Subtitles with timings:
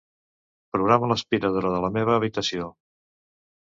[0.77, 2.75] Programa l'aspiradora de la meva habitació.